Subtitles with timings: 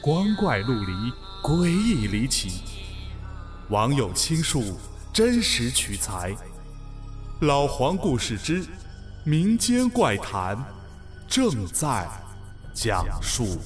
[0.00, 0.92] 光怪陆离，
[1.42, 2.62] 诡异离奇。
[3.68, 4.78] 网友倾述，
[5.12, 6.34] 真实取材。
[7.40, 8.64] 老黄故事之
[9.24, 10.56] 民间怪谈
[11.26, 12.08] 正在
[12.72, 13.58] 讲述。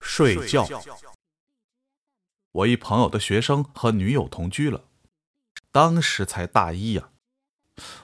[0.00, 0.66] 睡觉。
[2.50, 4.84] 我一朋友的学生和女友同居了，
[5.70, 7.10] 当时才大一呀。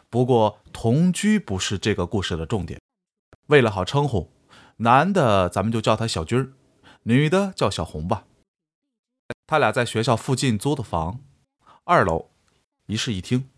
[0.09, 2.81] 不过同居不是这个故事的重点，
[3.49, 4.33] 为了好称呼。
[4.79, 6.53] 男的，咱们就叫他小军儿；
[7.03, 8.27] 女的叫小红吧。
[9.47, 11.21] 他俩在学校附近租的房，
[11.85, 12.31] 二楼，
[12.87, 13.51] 一室一厅。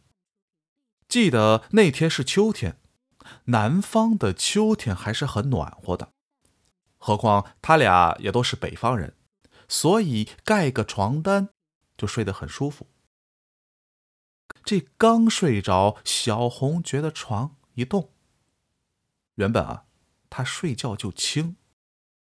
[1.09, 2.81] 记得那天是秋天，
[3.47, 6.13] 南方的秋天还是很暖和的。
[6.97, 9.15] 何况他俩也都是北方人，
[9.69, 11.51] 所以盖个床单
[11.99, 12.87] 就睡得很舒服。
[14.65, 18.11] 这刚睡着，小红觉得床一动。
[19.35, 19.85] 原本啊。
[20.31, 21.57] 他睡觉就轻，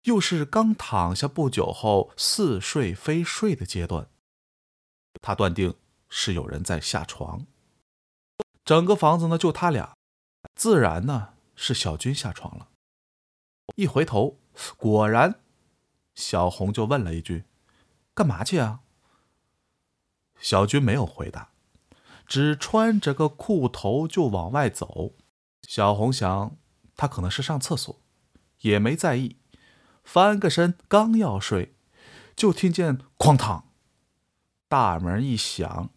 [0.04, 4.10] 又是刚躺下不久后似睡非睡的阶段，
[5.22, 5.76] 他断定
[6.08, 7.46] 是有人在下床。
[8.64, 9.98] 整个房子呢就他俩，
[10.56, 12.70] 自然呢是小军下床了。
[13.76, 14.40] 一回头，
[14.78, 15.42] 果然，
[16.16, 17.44] 小红就问了一句
[18.16, 18.80] ：“干嘛去啊？”
[20.40, 21.52] 小军没有回答，
[22.26, 25.16] 只穿着个裤头就往外走。
[25.68, 26.56] 小红想。
[27.00, 27.98] 他可能是上厕所，
[28.60, 29.38] 也没在意，
[30.04, 31.74] 翻个身刚要睡，
[32.36, 33.72] 就听见哐当，
[34.68, 35.92] 大门一响。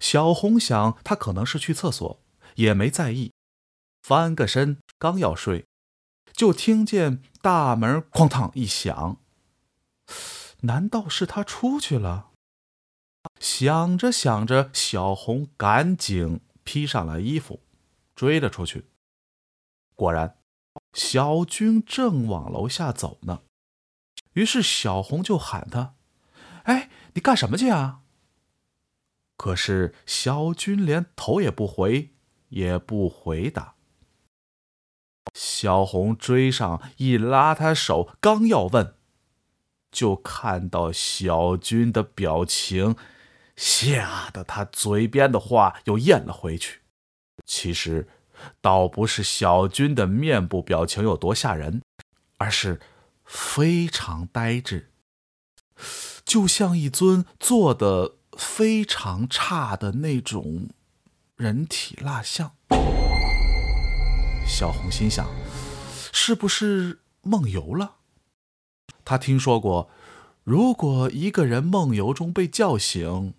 [0.00, 2.20] 小红想他可能是去厕所，
[2.56, 3.32] 也没在意，
[4.02, 5.64] 翻个身刚要睡，
[6.32, 9.20] 就听见大门哐当一响。
[10.62, 12.30] 难道是他出去了？
[13.38, 17.60] 想着想着，小红赶紧披上了衣服，
[18.16, 18.86] 追了出去。
[19.96, 20.36] 果然，
[20.92, 23.40] 小军正往楼下走呢。
[24.34, 25.94] 于是小红就喊他
[26.64, 28.02] ：“哎，你干什么去啊？”
[29.38, 32.10] 可是小军连头也不回，
[32.50, 33.76] 也不回答。
[35.32, 38.96] 小红追上，一拉他手，刚要问，
[39.90, 42.96] 就看到小军的表情，
[43.56, 46.82] 吓得他嘴边的话又咽了回去。
[47.46, 48.10] 其实。
[48.60, 51.82] 倒不是小军的面部表情有多吓人，
[52.38, 52.80] 而是
[53.24, 54.90] 非常呆滞，
[56.24, 60.68] 就像一尊做的非常差的那种
[61.36, 62.52] 人体蜡像。
[64.46, 65.26] 小红心想，
[66.12, 67.96] 是不是梦游了？
[69.04, 69.90] 他听说过，
[70.44, 73.34] 如果一个人梦游中被叫醒，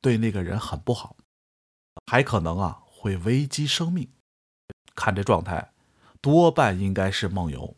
[0.00, 1.16] 对那个人很不好，
[2.06, 4.08] 还可能啊会危及生命。
[4.94, 5.72] 看这状态，
[6.20, 7.76] 多半应该是梦游。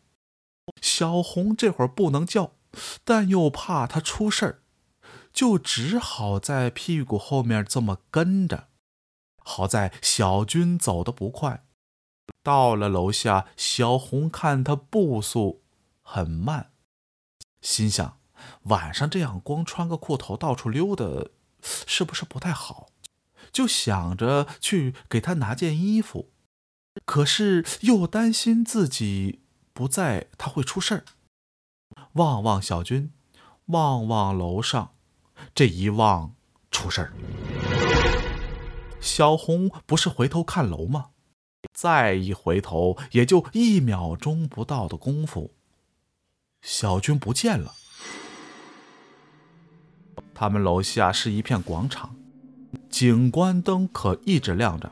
[0.81, 2.51] 小红这会儿不能叫，
[3.03, 4.59] 但又怕他出事儿，
[5.31, 8.67] 就只好在屁股后面这么跟着。
[9.37, 11.63] 好在小军走得不快，
[12.43, 15.63] 到了楼下，小红看他步速
[16.01, 16.71] 很慢，
[17.61, 18.19] 心想
[18.63, 21.05] 晚上这样光穿个裤头到处溜达，
[21.61, 22.89] 是不是不太好？
[23.53, 26.29] 就想着去给他拿件衣服。
[27.05, 29.41] 可是又担心自己
[29.73, 31.05] 不在，他会出事儿。
[32.13, 33.11] 望望小军，
[33.67, 34.93] 望望楼上，
[35.53, 36.33] 这一望
[36.71, 37.13] 出事儿。
[38.99, 41.11] 小红不是回头看楼吗？
[41.73, 45.53] 再一回头，也就一秒钟不到的功夫，
[46.61, 47.73] 小军不见了。
[50.33, 52.15] 他们楼下是一片广场，
[52.89, 54.91] 景观灯可一直亮着。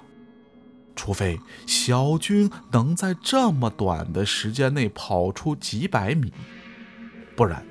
[0.95, 6.31] 除非小军能在这么短的时间内跑出几百米，
[7.35, 7.65] 不然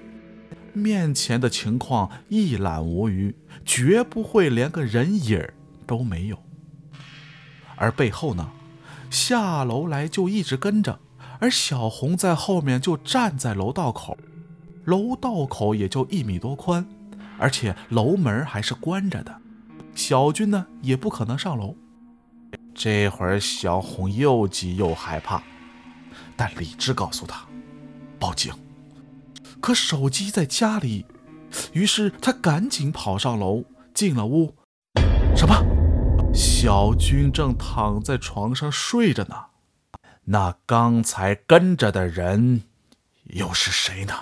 [0.73, 3.35] 面前的情况一览无余，
[3.65, 5.49] 绝不会连个人影
[5.87, 6.39] 都没有。
[7.77, 8.51] 而背后呢，
[9.11, 11.01] 下楼来就一直跟着，
[11.39, 14.17] 而小红在后面就站在楼道口，
[14.85, 16.87] 楼道口也就一米多宽，
[17.39, 19.41] 而且楼门还是关着的，
[19.95, 21.75] 小军呢也不可能上楼。
[22.75, 25.43] 这会儿，小红又急又害怕，
[26.37, 27.47] 但理智告诉她
[28.19, 28.53] 报警。
[29.61, 31.07] 可手机在家里，
[31.73, 34.55] 于是她赶紧跑上楼，进了屋。
[35.37, 35.55] 什么？
[36.35, 39.37] 小军正躺在床上睡着呢。
[40.25, 42.65] 那刚才跟着的人
[43.25, 44.15] 又是谁呢？